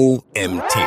OMT. 0.00 0.78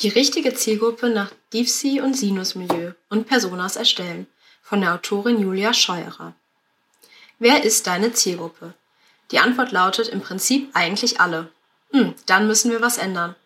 Die 0.00 0.08
richtige 0.08 0.52
Zielgruppe 0.54 1.08
nach 1.10 1.30
Divsi 1.52 2.00
und 2.00 2.14
Sinusmilieu 2.14 2.94
und 3.08 3.28
Personas 3.28 3.76
erstellen 3.76 4.26
von 4.62 4.80
der 4.80 4.94
Autorin 4.94 5.40
Julia 5.40 5.72
Scheuerer. 5.74 6.34
Wer 7.38 7.62
ist 7.62 7.86
deine 7.86 8.14
Zielgruppe? 8.14 8.74
Die 9.30 9.38
Antwort 9.38 9.70
lautet 9.70 10.08
im 10.08 10.22
Prinzip 10.22 10.70
eigentlich 10.74 11.20
alle. 11.20 11.52
Hm, 11.92 12.16
dann 12.26 12.48
müssen 12.48 12.72
wir 12.72 12.82
was 12.82 12.98
ändern. 12.98 13.36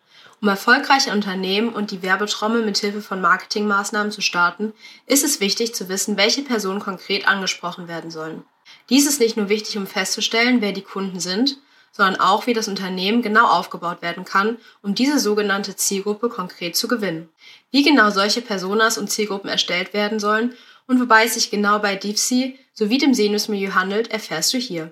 Um 0.41 0.47
erfolgreich 0.47 1.05
ein 1.05 1.17
Unternehmen 1.17 1.75
und 1.75 1.91
die 1.91 2.01
Werbetrommel 2.01 2.65
mit 2.65 2.79
Hilfe 2.79 3.03
von 3.03 3.21
Marketingmaßnahmen 3.21 4.11
zu 4.11 4.21
starten, 4.21 4.73
ist 5.05 5.23
es 5.23 5.41
wichtig 5.41 5.75
zu 5.75 5.89
wissen, 5.89 6.17
welche 6.17 6.41
Personen 6.41 6.79
konkret 6.79 7.27
angesprochen 7.27 7.87
werden 7.87 8.09
sollen. 8.09 8.45
Dies 8.89 9.05
ist 9.05 9.19
nicht 9.19 9.37
nur 9.37 9.47
wichtig, 9.49 9.77
um 9.77 9.85
festzustellen, 9.85 10.59
wer 10.61 10.71
die 10.71 10.81
Kunden 10.81 11.19
sind, 11.19 11.59
sondern 11.95 12.19
auch, 12.19 12.47
wie 12.47 12.53
das 12.53 12.67
Unternehmen 12.67 13.21
genau 13.21 13.45
aufgebaut 13.45 14.01
werden 14.01 14.25
kann, 14.25 14.57
um 14.81 14.95
diese 14.95 15.19
sogenannte 15.19 15.75
Zielgruppe 15.75 16.27
konkret 16.27 16.75
zu 16.75 16.87
gewinnen. 16.87 17.29
Wie 17.71 17.83
genau 17.83 18.09
solche 18.09 18.41
Personas 18.41 18.97
und 18.97 19.09
Zielgruppen 19.09 19.49
erstellt 19.49 19.93
werden 19.93 20.19
sollen 20.19 20.53
und 20.87 20.99
wobei 20.99 21.25
es 21.25 21.35
sich 21.35 21.51
genau 21.51 21.79
bei 21.79 21.95
DeepSea 21.95 22.53
sowie 22.73 22.97
dem 22.97 23.13
Sinusmilieu 23.13 23.73
handelt, 23.75 24.11
erfährst 24.11 24.53
du 24.53 24.57
hier. 24.57 24.91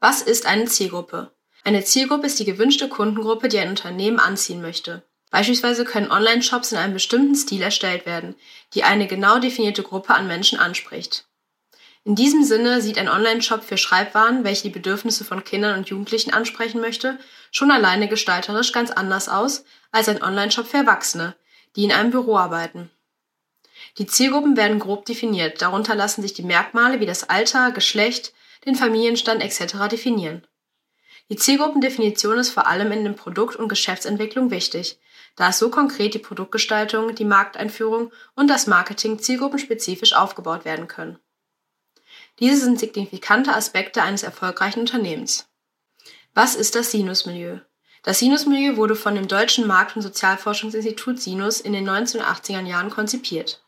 Was 0.00 0.22
ist 0.22 0.44
eine 0.44 0.64
Zielgruppe? 0.64 1.30
Eine 1.62 1.84
Zielgruppe 1.84 2.26
ist 2.26 2.38
die 2.40 2.44
gewünschte 2.44 2.88
Kundengruppe, 2.88 3.48
die 3.48 3.58
ein 3.58 3.68
Unternehmen 3.68 4.18
anziehen 4.18 4.60
möchte. 4.60 5.04
Beispielsweise 5.30 5.84
können 5.84 6.10
Online-Shops 6.10 6.72
in 6.72 6.78
einem 6.78 6.94
bestimmten 6.94 7.36
Stil 7.36 7.62
erstellt 7.62 8.04
werden, 8.06 8.34
die 8.74 8.82
eine 8.82 9.06
genau 9.06 9.38
definierte 9.38 9.84
Gruppe 9.84 10.14
an 10.14 10.26
Menschen 10.26 10.58
anspricht. 10.58 11.29
In 12.04 12.14
diesem 12.14 12.44
Sinne 12.44 12.80
sieht 12.80 12.96
ein 12.96 13.10
Online-Shop 13.10 13.62
für 13.62 13.76
Schreibwaren, 13.76 14.42
welche 14.42 14.62
die 14.62 14.70
Bedürfnisse 14.70 15.22
von 15.24 15.44
Kindern 15.44 15.78
und 15.78 15.88
Jugendlichen 15.90 16.32
ansprechen 16.32 16.80
möchte, 16.80 17.18
schon 17.50 17.70
alleine 17.70 18.08
gestalterisch 18.08 18.72
ganz 18.72 18.90
anders 18.90 19.28
aus 19.28 19.64
als 19.92 20.08
ein 20.08 20.22
Online-Shop 20.22 20.66
für 20.66 20.78
Erwachsene, 20.78 21.36
die 21.76 21.84
in 21.84 21.92
einem 21.92 22.10
Büro 22.10 22.36
arbeiten. 22.38 22.90
Die 23.98 24.06
Zielgruppen 24.06 24.56
werden 24.56 24.78
grob 24.78 25.04
definiert, 25.04 25.60
darunter 25.60 25.94
lassen 25.94 26.22
sich 26.22 26.32
die 26.32 26.42
Merkmale 26.42 27.00
wie 27.00 27.06
das 27.06 27.28
Alter, 27.28 27.70
Geschlecht, 27.70 28.32
den 28.64 28.76
Familienstand 28.76 29.42
etc. 29.42 29.88
definieren. 29.90 30.46
Die 31.28 31.36
Zielgruppendefinition 31.36 32.38
ist 32.38 32.50
vor 32.50 32.66
allem 32.66 32.92
in 32.92 33.04
der 33.04 33.12
Produkt- 33.12 33.56
und 33.56 33.68
Geschäftsentwicklung 33.68 34.50
wichtig, 34.50 34.98
da 35.36 35.50
es 35.50 35.58
so 35.58 35.70
konkret 35.70 36.14
die 36.14 36.18
Produktgestaltung, 36.18 37.14
die 37.14 37.24
Markteinführung 37.24 38.10
und 38.34 38.48
das 38.48 38.66
Marketing 38.66 39.18
zielgruppenspezifisch 39.18 40.14
aufgebaut 40.14 40.64
werden 40.64 40.88
können. 40.88 41.18
Diese 42.40 42.64
sind 42.64 42.80
signifikante 42.80 43.54
Aspekte 43.54 44.02
eines 44.02 44.22
erfolgreichen 44.22 44.80
Unternehmens. 44.80 45.46
Was 46.32 46.54
ist 46.54 46.74
das 46.74 46.90
Sinusmilieu? 46.90 47.58
Das 48.02 48.18
Sinusmilieu 48.18 48.76
wurde 48.76 48.96
von 48.96 49.14
dem 49.14 49.28
Deutschen 49.28 49.66
Markt- 49.66 49.94
und 49.94 50.00
Sozialforschungsinstitut 50.00 51.20
Sinus 51.20 51.60
in 51.60 51.74
den 51.74 51.86
1980er 51.88 52.64
Jahren 52.64 52.88
konzipiert. 52.88 53.62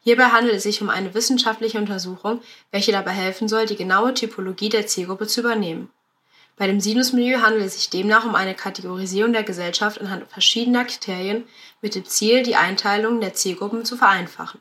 Hierbei 0.00 0.26
handelt 0.26 0.54
es 0.54 0.62
sich 0.62 0.80
um 0.80 0.88
eine 0.88 1.12
wissenschaftliche 1.12 1.76
Untersuchung, 1.76 2.40
welche 2.70 2.92
dabei 2.92 3.10
helfen 3.10 3.48
soll, 3.48 3.66
die 3.66 3.76
genaue 3.76 4.14
Typologie 4.14 4.70
der 4.70 4.86
Zielgruppe 4.86 5.26
zu 5.26 5.40
übernehmen. 5.40 5.90
Bei 6.56 6.66
dem 6.66 6.80
Sinusmilieu 6.80 7.42
handelt 7.42 7.64
es 7.64 7.74
sich 7.74 7.90
demnach 7.90 8.24
um 8.24 8.34
eine 8.34 8.54
Kategorisierung 8.54 9.34
der 9.34 9.42
Gesellschaft 9.42 10.00
anhand 10.00 10.30
verschiedener 10.30 10.86
Kriterien 10.86 11.44
mit 11.82 11.94
dem 11.94 12.06
Ziel, 12.06 12.44
die 12.44 12.56
Einteilung 12.56 13.20
der 13.20 13.34
Zielgruppen 13.34 13.84
zu 13.84 13.98
vereinfachen. 13.98 14.60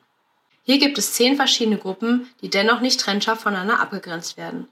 Hier 0.68 0.80
gibt 0.80 0.98
es 0.98 1.14
zehn 1.14 1.36
verschiedene 1.36 1.78
Gruppen, 1.78 2.28
die 2.42 2.50
dennoch 2.50 2.82
nicht 2.82 3.00
trennscharf 3.00 3.42
voneinander 3.42 3.80
abgegrenzt 3.80 4.36
werden. 4.36 4.68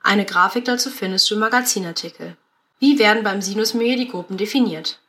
Eine 0.00 0.24
Grafik 0.24 0.64
dazu 0.64 0.88
findest 0.88 1.28
du 1.28 1.34
im 1.34 1.40
Magazinartikel. 1.40 2.36
Wie 2.78 3.00
werden 3.00 3.24
beim 3.24 3.42
Sinusmilieu 3.42 3.96
die 3.96 4.08
Gruppen 4.08 4.36
definiert? 4.36 5.00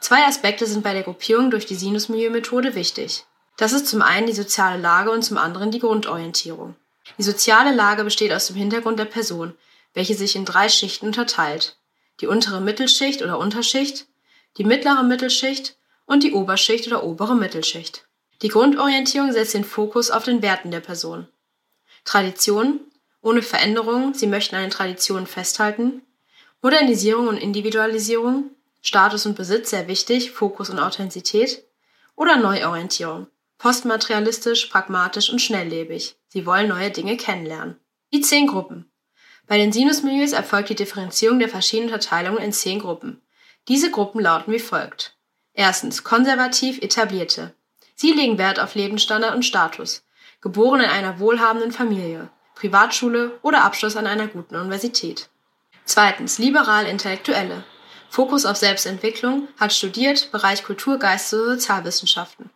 Zwei 0.00 0.24
Aspekte 0.24 0.64
sind 0.64 0.82
bei 0.82 0.94
der 0.94 1.02
Gruppierung 1.02 1.50
durch 1.50 1.66
die 1.66 1.74
Sinusmilieu-Methode 1.74 2.74
wichtig. 2.74 3.24
Das 3.58 3.72
ist 3.72 3.88
zum 3.88 4.00
einen 4.00 4.26
die 4.26 4.32
soziale 4.32 4.80
Lage 4.80 5.10
und 5.10 5.22
zum 5.22 5.36
anderen 5.36 5.70
die 5.70 5.80
Grundorientierung. 5.80 6.74
Die 7.18 7.22
soziale 7.22 7.74
Lage 7.74 8.04
besteht 8.04 8.32
aus 8.32 8.46
dem 8.46 8.56
Hintergrund 8.56 8.98
der 8.98 9.04
Person, 9.04 9.54
welche 9.92 10.14
sich 10.14 10.34
in 10.34 10.46
drei 10.46 10.70
Schichten 10.70 11.06
unterteilt. 11.06 11.76
Die 12.22 12.26
untere 12.26 12.62
Mittelschicht 12.62 13.20
oder 13.20 13.38
Unterschicht, 13.38 14.06
die 14.56 14.64
mittlere 14.64 15.02
Mittelschicht 15.02 15.76
und 16.06 16.22
die 16.22 16.32
Oberschicht 16.32 16.86
oder 16.86 17.04
obere 17.04 17.34
Mittelschicht. 17.34 18.07
Die 18.42 18.48
Grundorientierung 18.48 19.32
setzt 19.32 19.54
den 19.54 19.64
Fokus 19.64 20.10
auf 20.10 20.24
den 20.24 20.42
Werten 20.42 20.70
der 20.70 20.80
Person. 20.80 21.26
Tradition, 22.04 22.80
ohne 23.20 23.42
Veränderung, 23.42 24.14
sie 24.14 24.28
möchten 24.28 24.54
an 24.54 24.62
den 24.62 24.70
Traditionen 24.70 25.26
festhalten. 25.26 26.02
Modernisierung 26.62 27.26
und 27.28 27.36
Individualisierung, 27.36 28.50
Status 28.80 29.26
und 29.26 29.36
Besitz 29.36 29.70
sehr 29.70 29.88
wichtig, 29.88 30.30
Fokus 30.30 30.70
und 30.70 30.78
Authentizität. 30.78 31.64
Oder 32.14 32.36
Neuorientierung, 32.36 33.26
postmaterialistisch, 33.58 34.66
pragmatisch 34.66 35.30
und 35.30 35.40
schnelllebig. 35.40 36.16
Sie 36.28 36.46
wollen 36.46 36.68
neue 36.68 36.90
Dinge 36.90 37.16
kennenlernen. 37.16 37.76
Die 38.12 38.20
zehn 38.20 38.46
Gruppen. 38.46 38.90
Bei 39.46 39.56
den 39.56 39.72
Sinusmilieus 39.72 40.32
erfolgt 40.32 40.68
die 40.68 40.74
Differenzierung 40.74 41.38
der 41.38 41.48
verschiedenen 41.48 41.92
Unterteilungen 41.92 42.42
in 42.42 42.52
zehn 42.52 42.78
Gruppen. 42.78 43.20
Diese 43.66 43.90
Gruppen 43.90 44.20
lauten 44.20 44.52
wie 44.52 44.58
folgt. 44.58 45.16
Erstens 45.54 46.04
konservativ 46.04 46.80
etablierte. 46.82 47.54
Sie 48.00 48.12
legen 48.12 48.38
Wert 48.38 48.60
auf 48.60 48.76
Lebensstandard 48.76 49.34
und 49.34 49.42
Status. 49.42 50.04
Geboren 50.40 50.82
in 50.82 50.88
einer 50.88 51.18
wohlhabenden 51.18 51.72
Familie, 51.72 52.30
Privatschule 52.54 53.36
oder 53.42 53.64
Abschluss 53.64 53.96
an 53.96 54.06
einer 54.06 54.28
guten 54.28 54.54
Universität. 54.54 55.28
Zweitens, 55.84 56.38
liberal-intellektuelle. 56.38 57.64
Fokus 58.08 58.46
auf 58.46 58.56
Selbstentwicklung, 58.56 59.48
hat 59.58 59.72
studiert, 59.72 60.30
Bereich 60.30 60.62
Kultur, 60.62 61.00
Geist 61.00 61.34
und 61.34 61.40
Sozialwissenschaften. 61.40 62.50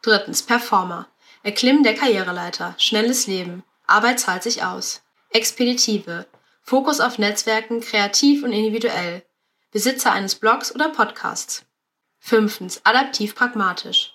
Drittens, 0.00 0.42
Performer. 0.42 1.06
Erklimmen 1.42 1.82
der 1.82 1.94
Karriereleiter, 1.94 2.74
schnelles 2.78 3.26
Leben, 3.26 3.64
Arbeit 3.86 4.20
zahlt 4.20 4.42
sich 4.42 4.64
aus. 4.64 5.02
Expeditive. 5.28 6.24
Fokus 6.62 7.00
auf 7.00 7.18
Netzwerken, 7.18 7.82
kreativ 7.82 8.42
und 8.42 8.52
individuell. 8.52 9.22
Besitzer 9.70 10.12
eines 10.12 10.34
Blogs 10.34 10.74
oder 10.74 10.88
Podcasts. 10.88 11.66
Fünftens, 12.20 12.80
adaptiv-pragmatisch. 12.86 14.11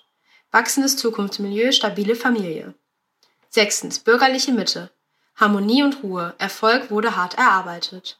Wachsendes 0.50 0.96
Zukunftsmilieu, 0.96 1.72
stabile 1.72 2.16
Familie. 2.16 2.74
Sechstens, 3.50 3.98
bürgerliche 3.98 4.52
Mitte. 4.52 4.90
Harmonie 5.36 5.82
und 5.82 6.02
Ruhe. 6.02 6.34
Erfolg 6.38 6.90
wurde 6.90 7.16
hart 7.16 7.34
erarbeitet. 7.34 8.18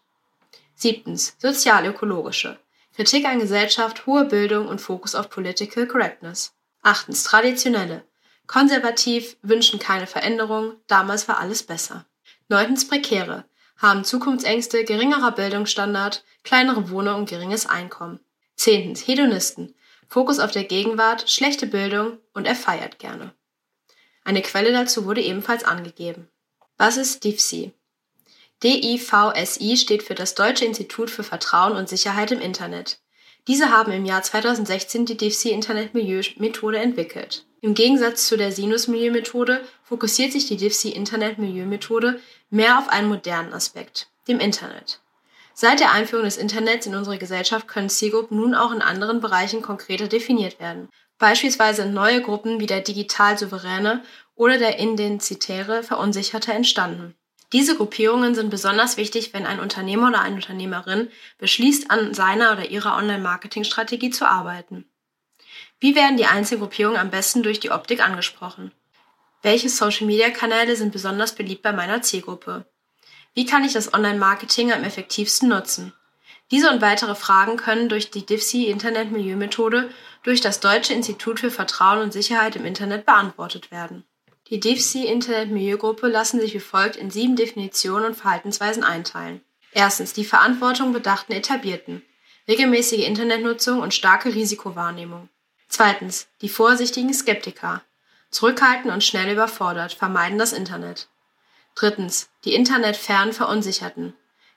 Siebtens, 0.74 1.36
sozial-ökologische. 1.38 2.58
Kritik 2.94 3.24
an 3.26 3.38
Gesellschaft, 3.38 4.06
hohe 4.06 4.26
Bildung 4.26 4.68
und 4.68 4.80
Fokus 4.80 5.14
auf 5.14 5.30
Political 5.30 5.86
Correctness. 5.86 6.52
Achtens, 6.82 7.24
traditionelle. 7.24 8.04
Konservativ, 8.46 9.36
wünschen 9.42 9.78
keine 9.78 10.06
Veränderung, 10.06 10.74
damals 10.86 11.28
war 11.28 11.38
alles 11.38 11.62
besser. 11.62 12.04
Neuntens, 12.48 12.86
prekäre. 12.86 13.44
Haben 13.78 14.04
Zukunftsängste, 14.04 14.84
geringerer 14.84 15.32
Bildungsstandard, 15.32 16.24
kleinere 16.44 16.90
Wohnung 16.90 17.20
und 17.20 17.28
geringes 17.28 17.66
Einkommen. 17.66 18.20
Zehntens, 18.54 19.06
Hedonisten. 19.06 19.74
Fokus 20.08 20.38
auf 20.38 20.50
der 20.50 20.64
Gegenwart, 20.64 21.30
schlechte 21.30 21.66
Bildung 21.66 22.18
und 22.32 22.46
er 22.46 22.56
feiert 22.56 22.98
gerne. 22.98 23.34
Eine 24.24 24.42
Quelle 24.42 24.72
dazu 24.72 25.04
wurde 25.04 25.22
ebenfalls 25.22 25.64
angegeben. 25.64 26.28
Was 26.76 26.96
ist 26.96 27.24
DIVSI? 27.24 27.72
DIVSI 28.62 29.76
steht 29.76 30.02
für 30.02 30.14
das 30.14 30.34
Deutsche 30.34 30.64
Institut 30.64 31.10
für 31.10 31.22
Vertrauen 31.22 31.76
und 31.76 31.88
Sicherheit 31.88 32.32
im 32.32 32.40
Internet. 32.40 33.00
Diese 33.46 33.70
haben 33.70 33.92
im 33.92 34.04
Jahr 34.04 34.22
2016 34.22 35.06
die 35.06 35.16
DIVSI 35.16 35.50
Internetmilieu-Methode 35.50 36.78
entwickelt. 36.78 37.46
Im 37.60 37.74
Gegensatz 37.74 38.26
zu 38.26 38.36
der 38.36 38.52
Sinus-Milieu-Methode 38.52 39.64
fokussiert 39.82 40.32
sich 40.32 40.46
die 40.46 40.56
DIVSI 40.56 40.90
Internetmilieu-Methode 40.90 42.20
mehr 42.50 42.78
auf 42.78 42.88
einen 42.88 43.08
modernen 43.08 43.52
Aspekt, 43.52 44.08
dem 44.26 44.40
Internet. 44.40 45.00
Seit 45.60 45.80
der 45.80 45.90
Einführung 45.90 46.24
des 46.24 46.36
Internets 46.36 46.86
in 46.86 46.94
unsere 46.94 47.18
Gesellschaft 47.18 47.66
können 47.66 47.88
Zielgruppen 47.88 48.36
nun 48.36 48.54
auch 48.54 48.70
in 48.70 48.80
anderen 48.80 49.20
Bereichen 49.20 49.60
konkreter 49.60 50.06
definiert 50.06 50.60
werden. 50.60 50.88
Beispielsweise 51.18 51.82
sind 51.82 51.94
neue 51.94 52.22
Gruppen 52.22 52.60
wie 52.60 52.66
der 52.66 52.80
digital 52.80 53.36
Souveräne 53.36 54.04
oder 54.36 54.56
der 54.58 54.78
Identitäre 54.78 55.82
Verunsicherte 55.82 56.52
entstanden. 56.52 57.16
Diese 57.52 57.76
Gruppierungen 57.76 58.36
sind 58.36 58.50
besonders 58.50 58.98
wichtig, 58.98 59.34
wenn 59.34 59.46
ein 59.46 59.58
Unternehmer 59.58 60.10
oder 60.10 60.20
eine 60.20 60.36
Unternehmerin 60.36 61.10
beschließt, 61.38 61.90
an 61.90 62.14
seiner 62.14 62.52
oder 62.52 62.70
ihrer 62.70 62.96
Online-Marketing-Strategie 62.96 64.10
zu 64.10 64.28
arbeiten. 64.28 64.88
Wie 65.80 65.96
werden 65.96 66.18
die 66.18 66.26
einzelnen 66.26 66.60
Gruppierungen 66.60 67.00
am 67.00 67.10
besten 67.10 67.42
durch 67.42 67.58
die 67.58 67.72
Optik 67.72 68.00
angesprochen? 68.00 68.70
Welche 69.42 69.70
Social-Media-Kanäle 69.70 70.76
sind 70.76 70.92
besonders 70.92 71.34
beliebt 71.34 71.62
bei 71.62 71.72
meiner 71.72 72.00
Zielgruppe? 72.00 72.64
Wie 73.38 73.46
kann 73.46 73.62
ich 73.62 73.72
das 73.72 73.94
Online-Marketing 73.94 74.72
am 74.72 74.82
effektivsten 74.82 75.48
nutzen? 75.48 75.92
Diese 76.50 76.72
und 76.72 76.80
weitere 76.80 77.14
Fragen 77.14 77.56
können 77.56 77.88
durch 77.88 78.10
die 78.10 78.26
DIFSI 78.26 78.66
Internet-Milieu-Methode 78.66 79.90
durch 80.24 80.40
das 80.40 80.58
Deutsche 80.58 80.92
Institut 80.92 81.38
für 81.38 81.52
Vertrauen 81.52 82.00
und 82.00 82.12
Sicherheit 82.12 82.56
im 82.56 82.64
Internet 82.64 83.06
beantwortet 83.06 83.70
werden. 83.70 84.02
Die 84.48 84.58
DIFSI 84.58 85.06
Internet-Milieu-Gruppe 85.06 86.08
lassen 86.08 86.40
sich 86.40 86.52
wie 86.52 86.58
folgt 86.58 86.96
in 86.96 87.12
sieben 87.12 87.36
Definitionen 87.36 88.06
und 88.06 88.16
Verhaltensweisen 88.16 88.82
einteilen. 88.82 89.40
Erstens 89.70 90.12
die 90.14 90.24
Verantwortung 90.24 90.92
bedachten 90.92 91.30
Etablierten. 91.30 92.02
regelmäßige 92.48 93.06
Internetnutzung 93.06 93.78
und 93.78 93.94
starke 93.94 94.34
Risikowahrnehmung. 94.34 95.28
Zweitens, 95.68 96.26
die 96.40 96.48
vorsichtigen 96.48 97.14
Skeptiker. 97.14 97.82
Zurückhaltend 98.32 98.92
und 98.92 99.04
schnell 99.04 99.32
überfordert, 99.32 99.92
vermeiden 99.92 100.38
das 100.38 100.52
Internet. 100.52 101.06
Drittens, 101.78 102.28
die 102.44 102.54
internetfernen 102.54 103.32
Verunsicherten. 103.32 104.12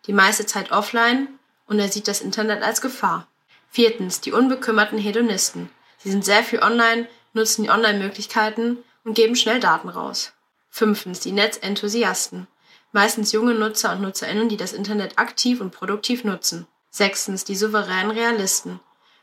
Die 0.08 0.14
meiste 0.14 0.48
Zeit 0.48 0.72
offline 0.72 1.28
und 1.68 1.78
er 1.78 1.88
sieht 1.88 2.08
das 2.08 2.20
Internet 2.20 2.64
als 2.64 2.82
Gefahr. 2.82 3.28
Viertens, 3.70 4.22
die 4.22 4.32
unbekümmerten 4.32 4.98
Hedonisten. 4.98 5.70
Sie 6.00 6.10
sind 6.10 6.26
sehr 6.26 6.44
viel 6.44 6.64
online, 6.64 7.08
nutzen 7.34 7.62
die 7.62 7.70
Online-Möglichkeiten 7.70 8.80
und 9.04 9.14
geben 9.14 9.36
schnell 9.36 9.60
Daten 9.60 9.90
raus. 9.90 10.34
Fünftens, 10.72 11.20
die 11.20 11.32
Netzenthusiasten. 11.32 12.48
Meistens 12.92 13.32
junge 13.32 13.54
Nutzer 13.54 13.92
und 13.92 14.02
Nutzerinnen, 14.02 14.50
die 14.50 14.58
das 14.58 14.74
Internet 14.74 15.20
aktiv 15.20 15.62
und 15.62 15.70
produktiv 15.70 16.24
nutzen. 16.24 16.66
Sechstens, 16.90 17.44
die 17.44 17.56
souveränen 17.56 18.10
Realisten. 18.10 18.80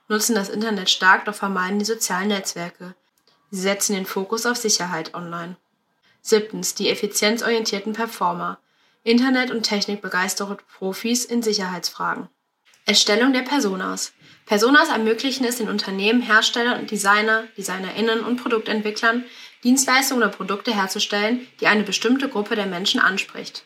Nutzen 0.07 0.37
das 0.37 0.51
Internet 0.51 0.89
stark, 0.89 1.25
doch 1.25 1.35
vermeiden 1.35 1.81
die 1.81 1.85
sozialen 1.85 2.29
Netzwerke. 2.29 2.95
Sie 3.51 3.61
setzen 3.61 3.95
den 3.95 4.07
Fokus 4.07 4.47
auf 4.47 4.57
Sicherheit 4.57 5.15
online. 5.15 5.57
Siebtens, 6.29 6.75
die 6.75 6.91
effizienzorientierten 6.91 7.95
Performer. 7.95 8.59
Internet- 9.03 9.51
und 9.51 9.63
Technikbegeisterte 9.63 10.59
Profis 10.77 11.25
in 11.25 11.43
Sicherheitsfragen. 11.43 12.29
Erstellung 12.85 13.33
der 13.33 13.43
Personas. 13.43 14.13
Personas 14.45 14.89
ermöglichen 14.89 15.45
es 15.45 15.57
den 15.57 15.69
Unternehmen, 15.69 16.23
Herstellern 16.23 16.81
und 16.81 16.91
Designer, 16.91 17.45
DesignerInnen 17.57 18.21
und 18.21 18.43
Produktentwicklern, 18.43 19.25
Dienstleistungen 19.65 20.23
oder 20.23 20.33
Produkte 20.33 20.75
herzustellen, 20.75 21.47
die 21.61 21.67
eine 21.67 21.83
bestimmte 21.83 22.29
Gruppe 22.29 22.57
der 22.57 22.67
Menschen 22.67 23.01
anspricht. 23.01 23.65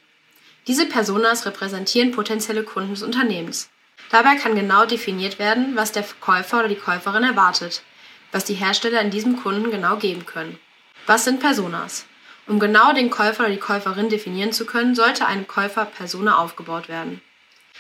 Diese 0.67 0.87
Personas 0.87 1.47
repräsentieren 1.47 2.13
potenzielle 2.13 2.63
Kunden 2.63 2.95
des 2.95 3.03
Unternehmens. 3.03 3.71
Dabei 4.11 4.37
kann 4.37 4.55
genau 4.55 4.87
definiert 4.87 5.39
werden, 5.39 5.75
was 5.75 5.93
der 5.93 6.05
Käufer 6.21 6.61
oder 6.61 6.69
die 6.69 6.77
Käuferin 6.77 7.25
erwartet, 7.25 7.83
was 8.31 8.45
die 8.45 8.55
Hersteller 8.55 9.01
in 9.01 9.11
diesem 9.11 9.43
Kunden 9.43 9.71
genau 9.71 9.97
geben 9.97 10.27
können. 10.27 10.59
Was 11.07 11.25
sind 11.25 11.41
Personas? 11.41 12.07
Um 12.47 12.59
genau 12.59 12.93
den 12.93 13.11
Käufer 13.11 13.45
oder 13.45 13.53
die 13.53 13.59
Käuferin 13.59 14.09
definieren 14.09 14.53
zu 14.53 14.67
können, 14.67 14.95
sollte 14.95 15.27
eine 15.27 15.45
Käufer-Persona 15.45 16.39
aufgebaut 16.39 16.89
werden. 16.89 17.21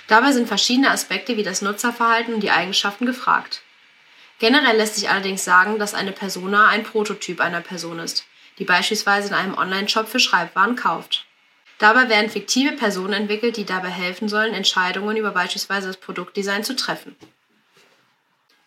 Dabei 0.06 0.32
sind 0.32 0.48
verschiedene 0.48 0.90
Aspekte 0.90 1.36
wie 1.36 1.42
das 1.42 1.62
Nutzerverhalten 1.62 2.34
und 2.34 2.40
die 2.40 2.50
Eigenschaften 2.50 3.06
gefragt. 3.06 3.62
Generell 4.38 4.76
lässt 4.76 4.96
sich 4.96 5.08
allerdings 5.08 5.44
sagen, 5.44 5.78
dass 5.78 5.94
eine 5.94 6.12
Persona 6.12 6.68
ein 6.68 6.82
Prototyp 6.82 7.40
einer 7.40 7.60
Person 7.60 7.98
ist, 7.98 8.26
die 8.58 8.64
beispielsweise 8.64 9.28
in 9.28 9.34
einem 9.34 9.56
Online-Shop 9.56 10.08
für 10.08 10.20
Schreibwaren 10.20 10.76
kauft. 10.76 11.26
Dabei 11.78 12.08
werden 12.08 12.30
fiktive 12.30 12.72
Personen 12.72 13.12
entwickelt, 13.12 13.56
die 13.56 13.64
dabei 13.64 13.90
helfen 13.90 14.28
sollen, 14.28 14.54
Entscheidungen 14.54 15.16
über 15.16 15.32
beispielsweise 15.32 15.88
das 15.88 15.96
Produktdesign 15.96 16.64
zu 16.64 16.76
treffen. 16.76 17.16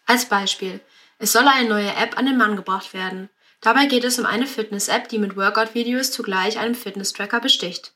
Als 0.06 0.26
Beispiel. 0.26 0.82
Es 1.18 1.32
soll 1.32 1.48
eine 1.48 1.70
neue 1.70 1.96
App 1.96 2.18
an 2.18 2.26
den 2.26 2.38
Mann 2.38 2.58
gebracht 2.58 2.94
werden. 2.94 3.30
Dabei 3.66 3.88
geht 3.88 4.04
es 4.04 4.20
um 4.20 4.28
eine 4.28 4.46
Fitness-App, 4.46 5.10
die 5.10 5.18
mit 5.18 5.36
Workout-Videos 5.36 6.12
zugleich 6.12 6.60
einem 6.60 6.76
Fitness-Tracker 6.76 7.40
besticht. 7.40 7.96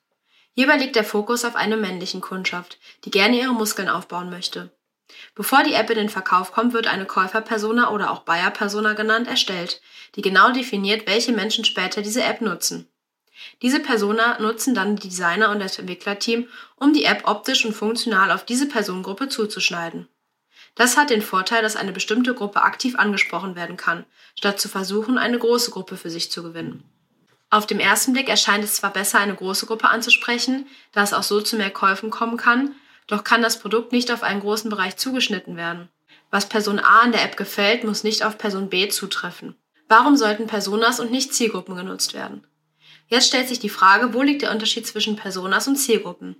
Hierbei 0.55 0.77
liegt 0.77 0.95
der 0.95 1.03
Fokus 1.03 1.45
auf 1.45 1.55
einer 1.55 1.77
männlichen 1.77 2.21
Kundschaft, 2.21 2.79
die 3.05 3.11
gerne 3.11 3.39
ihre 3.39 3.53
Muskeln 3.53 3.87
aufbauen 3.87 4.31
möchte. 4.31 4.71
Bevor 5.35 5.61
die 5.61 5.75
App 5.75 5.91
in 5.91 5.97
den 5.97 6.09
Verkauf 6.09 6.53
kommt, 6.53 6.73
wird 6.73 6.87
eine 6.87 7.05
Käuferpersona 7.05 7.91
oder 7.91 8.09
auch 8.09 8.21
Buyer-Persona 8.21 8.93
genannt 8.93 9.27
erstellt, 9.27 9.79
die 10.15 10.23
genau 10.23 10.51
definiert, 10.51 11.05
welche 11.05 11.33
Menschen 11.33 11.63
später 11.63 12.01
diese 12.01 12.23
App 12.23 12.41
nutzen. 12.41 12.87
Diese 13.61 13.79
Persona 13.79 14.39
nutzen 14.39 14.73
dann 14.73 14.95
die 14.95 15.09
Designer 15.09 15.51
und 15.51 15.59
das 15.59 15.77
Entwicklerteam, 15.77 16.47
um 16.77 16.93
die 16.93 17.03
App 17.03 17.27
optisch 17.27 17.63
und 17.63 17.73
funktional 17.73 18.31
auf 18.31 18.43
diese 18.43 18.67
Personengruppe 18.67 19.29
zuzuschneiden. 19.29 20.07
Das 20.79 20.95
hat 20.95 21.09
den 21.09 21.21
Vorteil, 21.21 21.61
dass 21.61 21.75
eine 21.75 21.91
bestimmte 21.91 22.33
Gruppe 22.33 22.61
aktiv 22.61 22.95
angesprochen 22.97 23.57
werden 23.57 23.75
kann, 23.75 24.05
statt 24.33 24.61
zu 24.61 24.69
versuchen, 24.69 25.17
eine 25.17 25.37
große 25.37 25.71
Gruppe 25.71 25.97
für 25.97 26.09
sich 26.09 26.31
zu 26.31 26.41
gewinnen. 26.41 26.85
Auf 27.49 27.67
dem 27.67 27.81
ersten 27.81 28.13
Blick 28.13 28.29
erscheint 28.29 28.63
es 28.63 28.75
zwar 28.75 28.93
besser, 28.93 29.19
eine 29.19 29.35
große 29.35 29.65
Gruppe 29.65 29.89
anzusprechen, 29.89 30.67
da 30.93 31.03
es 31.03 31.11
auch 31.11 31.23
so 31.23 31.41
zu 31.41 31.57
mehr 31.57 31.69
Käufen 31.69 32.11
kommen 32.11 32.37
kann, 32.37 32.75
doch 33.07 33.25
kann 33.25 33.41
das 33.41 33.59
Produkt 33.59 33.91
nicht 33.91 34.09
auf 34.09 34.23
einen 34.23 34.39
großen 34.39 34.69
Bereich 34.69 34.95
zugeschnitten 34.95 35.57
werden. 35.57 35.89
Was 36.31 36.47
Person 36.47 36.79
A 36.79 37.01
an 37.01 37.11
der 37.11 37.25
App 37.25 37.35
gefällt, 37.35 37.83
muss 37.83 38.05
nicht 38.05 38.23
auf 38.23 38.37
Person 38.37 38.69
B 38.69 38.87
zutreffen. 38.87 39.57
Warum 39.89 40.15
sollten 40.15 40.47
Personas 40.47 41.01
und 41.01 41.11
nicht 41.11 41.33
Zielgruppen 41.33 41.75
genutzt 41.75 42.13
werden? 42.13 42.47
Jetzt 43.09 43.27
stellt 43.27 43.49
sich 43.49 43.59
die 43.59 43.67
Frage, 43.67 44.13
wo 44.13 44.21
liegt 44.21 44.43
der 44.43 44.51
Unterschied 44.51 44.87
zwischen 44.87 45.17
Personas 45.17 45.67
und 45.67 45.75
Zielgruppen? 45.75 46.37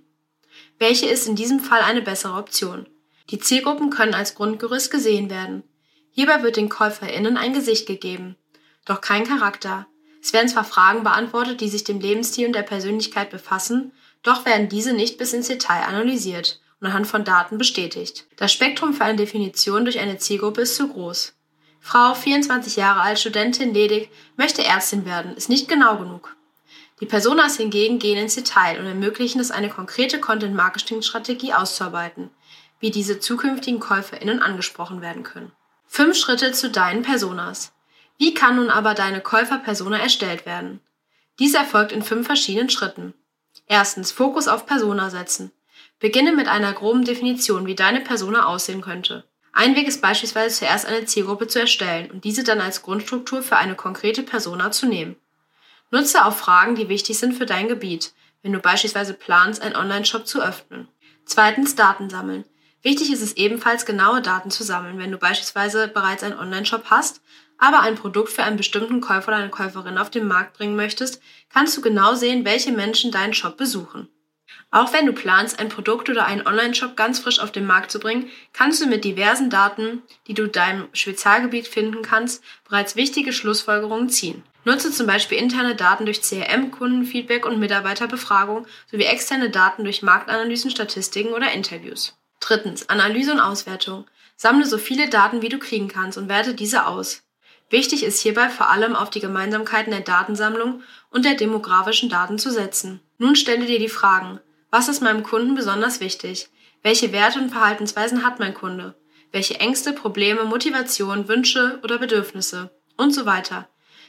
Welche 0.78 1.08
ist 1.10 1.28
in 1.28 1.36
diesem 1.36 1.60
Fall 1.60 1.82
eine 1.82 2.00
bessere 2.00 2.38
Option? 2.38 2.86
Die 3.30 3.38
Zielgruppen 3.38 3.90
können 3.90 4.14
als 4.14 4.34
Grundgerüst 4.34 4.90
gesehen 4.90 5.30
werden. 5.30 5.62
Hierbei 6.10 6.42
wird 6.42 6.56
den 6.56 6.68
KäuferInnen 6.68 7.36
ein 7.36 7.52
Gesicht 7.54 7.86
gegeben, 7.86 8.36
doch 8.84 9.00
kein 9.00 9.24
Charakter. 9.24 9.86
Es 10.20 10.32
werden 10.32 10.48
zwar 10.48 10.64
Fragen 10.64 11.04
beantwortet, 11.04 11.60
die 11.60 11.68
sich 11.68 11.84
dem 11.84 12.00
Lebensstil 12.00 12.48
und 12.48 12.54
der 12.54 12.62
Persönlichkeit 12.62 13.30
befassen, 13.30 13.92
doch 14.22 14.44
werden 14.44 14.68
diese 14.68 14.92
nicht 14.92 15.16
bis 15.16 15.32
ins 15.32 15.46
Detail 15.46 15.84
analysiert 15.84 16.60
und 16.80 16.88
anhand 16.88 17.06
von 17.06 17.24
Daten 17.24 17.56
bestätigt. 17.56 18.26
Das 18.36 18.52
Spektrum 18.52 18.92
für 18.92 19.04
eine 19.04 19.16
Definition 19.16 19.84
durch 19.84 20.00
eine 20.00 20.18
Zielgruppe 20.18 20.62
ist 20.62 20.74
zu 20.74 20.88
groß. 20.88 21.34
Frau, 21.80 22.14
24 22.14 22.76
Jahre 22.76 23.00
alt, 23.00 23.18
Studentin, 23.18 23.72
ledig, 23.72 24.10
möchte 24.36 24.64
Ärztin 24.64 25.06
werden, 25.06 25.36
ist 25.36 25.48
nicht 25.48 25.68
genau 25.68 25.96
genug. 25.96 26.36
Die 27.00 27.06
Personas 27.06 27.56
hingegen 27.56 27.98
gehen 27.98 28.18
ins 28.18 28.34
Detail 28.34 28.78
und 28.78 28.86
ermöglichen 28.86 29.40
es, 29.40 29.50
eine 29.50 29.70
konkrete 29.70 30.20
Content-Marketing-Strategie 30.20 31.54
auszuarbeiten, 31.54 32.30
wie 32.80 32.90
diese 32.90 33.20
zukünftigen 33.20 33.78
KäuferInnen 33.78 34.42
angesprochen 34.42 35.00
werden 35.00 35.22
können. 35.22 35.52
Fünf 35.86 36.16
Schritte 36.16 36.52
zu 36.52 36.70
deinen 36.70 37.02
Personas. 37.02 37.72
Wie 38.18 38.34
kann 38.34 38.56
nun 38.56 38.70
aber 38.70 38.94
deine 38.94 39.20
Käufer-Persona 39.20 39.98
erstellt 39.98 40.46
werden? 40.46 40.80
Dies 41.38 41.54
erfolgt 41.54 41.92
in 41.92 42.02
fünf 42.02 42.26
verschiedenen 42.26 42.70
Schritten. 42.70 43.14
Erstens, 43.66 44.12
Fokus 44.12 44.48
auf 44.48 44.66
Persona 44.66 45.10
setzen. 45.10 45.52
Beginne 45.98 46.32
mit 46.32 46.48
einer 46.48 46.72
groben 46.72 47.04
Definition, 47.04 47.66
wie 47.66 47.74
deine 47.74 48.00
Persona 48.00 48.46
aussehen 48.46 48.80
könnte. 48.80 49.24
Ein 49.52 49.74
Weg 49.74 49.88
ist 49.88 50.00
beispielsweise 50.00 50.60
zuerst 50.60 50.86
eine 50.86 51.04
Zielgruppe 51.04 51.46
zu 51.46 51.60
erstellen 51.60 52.10
und 52.10 52.24
diese 52.24 52.44
dann 52.44 52.60
als 52.60 52.82
Grundstruktur 52.82 53.42
für 53.42 53.56
eine 53.56 53.74
konkrete 53.74 54.22
Persona 54.22 54.70
zu 54.70 54.86
nehmen. 54.86 55.16
Nutze 55.90 56.24
auch 56.24 56.34
Fragen, 56.34 56.76
die 56.76 56.88
wichtig 56.88 57.18
sind 57.18 57.34
für 57.34 57.46
dein 57.46 57.68
Gebiet, 57.68 58.12
wenn 58.42 58.52
du 58.52 58.60
beispielsweise 58.60 59.14
planst, 59.14 59.60
einen 59.60 59.76
Online-Shop 59.76 60.26
zu 60.26 60.40
öffnen. 60.40 60.88
Zweitens, 61.24 61.74
Daten 61.74 62.08
sammeln. 62.08 62.44
Wichtig 62.82 63.12
ist 63.12 63.20
es 63.20 63.36
ebenfalls, 63.36 63.84
genaue 63.84 64.22
Daten 64.22 64.50
zu 64.50 64.64
sammeln, 64.64 64.98
wenn 64.98 65.12
du 65.12 65.18
beispielsweise 65.18 65.88
bereits 65.88 66.22
einen 66.22 66.38
Online-Shop 66.38 66.84
hast, 66.86 67.20
aber 67.58 67.80
ein 67.80 67.94
Produkt 67.94 68.30
für 68.30 68.42
einen 68.42 68.56
bestimmten 68.56 69.02
Käufer 69.02 69.28
oder 69.28 69.36
eine 69.36 69.50
Käuferin 69.50 69.98
auf 69.98 70.08
den 70.08 70.26
Markt 70.26 70.56
bringen 70.56 70.76
möchtest, 70.76 71.20
kannst 71.50 71.76
du 71.76 71.82
genau 71.82 72.14
sehen, 72.14 72.46
welche 72.46 72.72
Menschen 72.72 73.12
deinen 73.12 73.34
Shop 73.34 73.58
besuchen. 73.58 74.08
Auch 74.70 74.92
wenn 74.92 75.04
du 75.04 75.12
planst, 75.12 75.58
ein 75.58 75.68
Produkt 75.68 76.08
oder 76.08 76.24
einen 76.24 76.46
Online-Shop 76.46 76.96
ganz 76.96 77.18
frisch 77.18 77.38
auf 77.38 77.52
den 77.52 77.66
Markt 77.66 77.90
zu 77.90 78.00
bringen, 78.00 78.30
kannst 78.52 78.80
du 78.80 78.86
mit 78.86 79.04
diversen 79.04 79.50
Daten, 79.50 80.02
die 80.26 80.34
du 80.34 80.48
deinem 80.48 80.88
Spezialgebiet 80.92 81.68
finden 81.68 82.02
kannst, 82.02 82.42
bereits 82.64 82.96
wichtige 82.96 83.32
Schlussfolgerungen 83.32 84.08
ziehen. 84.08 84.42
Nutze 84.64 84.90
zum 84.90 85.06
Beispiel 85.06 85.38
interne 85.38 85.74
Daten 85.74 86.04
durch 86.04 86.22
CRM, 86.22 86.70
Kundenfeedback 86.70 87.46
und 87.46 87.58
Mitarbeiterbefragung 87.58 88.66
sowie 88.90 89.04
externe 89.04 89.50
Daten 89.50 89.84
durch 89.84 90.02
Marktanalysen, 90.02 90.70
Statistiken 90.70 91.32
oder 91.32 91.52
Interviews. 91.52 92.19
Drittens, 92.40 92.88
Analyse 92.88 93.32
und 93.32 93.40
Auswertung. 93.40 94.06
Sammle 94.36 94.66
so 94.66 94.78
viele 94.78 95.08
Daten, 95.08 95.42
wie 95.42 95.50
du 95.50 95.58
kriegen 95.58 95.88
kannst 95.88 96.18
und 96.18 96.28
werte 96.28 96.54
diese 96.54 96.86
aus. 96.86 97.22
Wichtig 97.68 98.02
ist 98.02 98.20
hierbei 98.20 98.48
vor 98.48 98.70
allem 98.70 98.96
auf 98.96 99.10
die 99.10 99.20
Gemeinsamkeiten 99.20 99.92
der 99.92 100.00
Datensammlung 100.00 100.82
und 101.10 101.24
der 101.24 101.34
demografischen 101.34 102.08
Daten 102.08 102.38
zu 102.38 102.50
setzen. 102.50 103.00
Nun 103.18 103.36
stelle 103.36 103.66
dir 103.66 103.78
die 103.78 103.88
Fragen. 103.88 104.40
Was 104.70 104.88
ist 104.88 105.02
meinem 105.02 105.22
Kunden 105.22 105.54
besonders 105.54 106.00
wichtig? 106.00 106.48
Welche 106.82 107.12
Werte 107.12 107.38
und 107.38 107.50
Verhaltensweisen 107.50 108.24
hat 108.24 108.40
mein 108.40 108.54
Kunde? 108.54 108.94
Welche 109.30 109.60
Ängste, 109.60 109.92
Probleme, 109.92 110.44
Motivation, 110.44 111.28
Wünsche 111.28 111.78
oder 111.84 111.98
Bedürfnisse? 111.98 112.70
Und 112.96 113.14
so 113.14 113.26
weiter. 113.26 113.68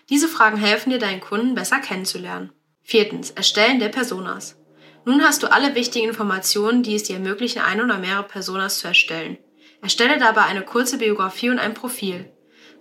Diese 0.10 0.28
Fragen 0.28 0.58
helfen 0.58 0.90
dir, 0.90 1.00
deinen 1.00 1.22
Kunden 1.22 1.54
besser 1.54 1.80
kennenzulernen. 1.80 2.52
Viertens. 2.82 3.32
Erstellen 3.32 3.80
der 3.80 3.90
Personas. 3.90 4.56
Nun 5.04 5.24
hast 5.24 5.42
du 5.42 5.52
alle 5.52 5.74
wichtigen 5.74 6.10
Informationen, 6.10 6.84
die 6.84 6.96
es 6.96 7.04
dir 7.04 7.16
ermöglichen, 7.16 7.62
eine 7.62 7.84
oder 7.84 7.98
mehrere 7.98 8.24
Personas 8.24 8.78
zu 8.80 8.88
erstellen. 8.88 9.38
Erstelle 9.82 10.20
dabei 10.20 10.44
eine 10.44 10.62
kurze 10.62 11.00
Biografie 11.00 11.50
und 11.50 11.58
ein 11.58 11.74
Profil. 11.74 12.32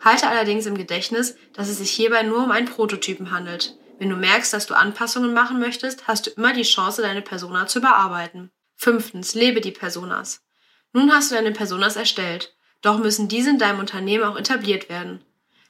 Halte 0.03 0.29
allerdings 0.29 0.67
im 0.67 0.77
Gedächtnis, 0.77 1.37
dass 1.55 1.69
es 1.69 1.79
sich 1.79 1.91
hierbei 1.91 2.23
nur 2.23 2.45
um 2.45 2.51
einen 2.51 2.67
Prototypen 2.67 3.31
handelt. 3.31 3.77
Wenn 3.99 4.11
du 4.11 4.17
merkst, 4.17 4.53
dass 4.53 4.67
du 4.67 4.75
Anpassungen 4.75 5.33
machen 5.33 5.59
möchtest, 5.59 6.09
hast 6.09 6.27
du 6.27 6.31
immer 6.31 6.53
die 6.53 6.63
Chance, 6.63 7.03
deine 7.03 7.23
Persona 7.23 7.67
zu 7.67 7.81
bearbeiten. 7.81 8.51
Fünftens, 8.77 9.35
lebe 9.35 9.61
die 9.61 9.73
Personas. 9.73 10.43
Nun 10.93 11.13
hast 11.13 11.31
du 11.31 11.35
deine 11.35 11.53
Personas 11.53 11.97
erstellt, 11.97 12.55
doch 12.83 12.99
müssen 12.99 13.29
diese 13.29 13.51
in 13.51 13.59
deinem 13.59 13.79
Unternehmen 13.79 14.25
auch 14.25 14.39
etabliert 14.39 14.89
werden. 14.89 15.25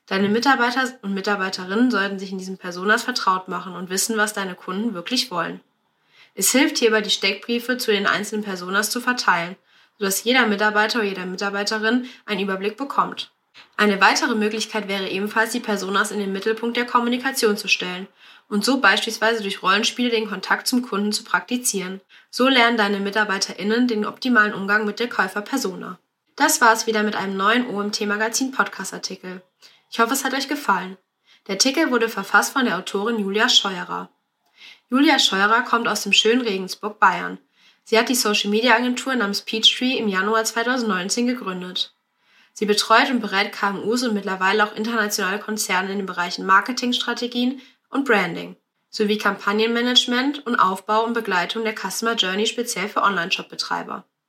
Deine 0.07 0.28
Mitarbeiter 0.28 0.99
und 1.02 1.14
Mitarbeiterinnen 1.14 1.90
sollten 1.90 2.19
sich 2.19 2.33
in 2.33 2.38
diesen 2.38 2.59
Personas 2.59 3.02
vertraut 3.02 3.49
machen 3.49 3.75
und 3.75 3.90
wissen, 3.90 4.16
was 4.16 4.33
deine 4.33 4.54
Kunden 4.54 4.95
wirklich 4.95 5.30
wollen. 5.30 5.61
Es 6.35 6.53
hilft 6.53 6.79
hierbei, 6.79 7.01
die 7.01 7.11
Steckbriefe 7.11 7.79
zu 7.79 7.91
den 7.91 8.07
einzelnen 8.07 8.45
Personas 8.45 8.91
zu 8.91 9.01
verteilen, 9.01 9.57
sodass 9.99 10.25
jeder 10.25 10.47
Mitarbeiter 10.47 11.01
oder 11.01 11.09
jede 11.09 11.27
Mitarbeiterin 11.27 12.09
einen 12.27 12.41
Überblick 12.41 12.77
bekommt. 12.77 13.33
Eine 13.77 14.01
weitere 14.01 14.35
Möglichkeit 14.35 14.89
wäre 14.89 15.09
ebenfalls, 15.09 15.53
die 15.53 15.61
Personas 15.61 16.11
in 16.11 16.19
den 16.19 16.33
Mittelpunkt 16.33 16.77
der 16.77 16.87
Kommunikation 16.87 17.57
zu 17.57 17.69
stellen 17.69 18.07
und 18.49 18.65
so 18.65 18.81
beispielsweise 18.81 19.43
durch 19.43 19.63
Rollenspiele 19.63 20.11
den 20.11 20.29
Kontakt 20.29 20.67
zum 20.67 20.83
Kunden 20.83 21.13
zu 21.13 21.25
praktizieren. 21.25 22.01
So 22.31 22.49
lernen 22.49 22.77
deine 22.77 23.01
MitarbeiterInnen 23.01 23.89
den 23.89 24.05
optimalen 24.05 24.55
Umgang 24.55 24.85
mit 24.85 25.01
der 25.01 25.09
Käuferpersona. 25.09 25.99
Das 26.37 26.61
war's 26.61 26.87
wieder 26.87 27.03
mit 27.03 27.17
einem 27.17 27.37
neuen 27.37 27.67
OMT 27.67 28.01
Magazin 28.07 28.51
Podcast 28.51 28.95
Artikel. 28.95 29.43
Ich 29.91 30.01
hoffe, 30.01 30.13
es 30.13 30.25
hat 30.25 30.35
euch 30.35 30.49
gefallen. 30.49 30.97
Der 31.47 31.55
Artikel 31.55 31.91
wurde 31.91 32.09
verfasst 32.09 32.53
von 32.53 32.65
der 32.65 32.77
Autorin 32.77 33.19
Julia 33.19 33.49
Scheuerer. 33.49 34.11
Julia 34.88 35.19
Scheuerer 35.19 35.62
kommt 35.62 35.88
aus 35.88 36.02
dem 36.02 36.12
schönen 36.12 36.40
Regensburg, 36.40 36.99
Bayern. 36.99 37.38
Sie 37.85 37.99
hat 37.99 38.09
die 38.09 38.14
Social 38.14 38.50
Media 38.50 38.75
Agentur 38.75 39.14
namens 39.14 39.43
Peachtree 39.43 39.97
im 39.97 40.09
Januar 40.09 40.45
2019 40.45 41.26
gegründet. 41.26 41.95
Sie 42.52 42.67
betreut 42.67 43.11
und 43.11 43.21
berät 43.21 43.52
KMUs 43.52 44.02
und 44.02 44.14
mittlerweile 44.14 44.64
auch 44.64 44.75
internationale 44.75 45.38
Konzerne 45.38 45.93
in 45.93 45.99
den 45.99 46.07
Bereichen 46.07 46.47
Marketingstrategien 46.47 47.61
und 47.88 48.05
Branding 48.05 48.57
sowie 48.90 49.19
Kampagnenmanagement 49.19 50.45
und 50.47 50.57
Aufbau 50.57 51.05
und 51.05 51.12
Begleitung 51.12 51.64
der 51.64 51.75
Customer 51.75 52.14
Journey 52.14 52.47
speziell 52.47 52.88
für 52.88 53.02
Online-Shop-Betreiber. 53.02 54.05